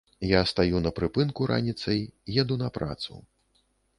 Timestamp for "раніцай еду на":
1.51-2.73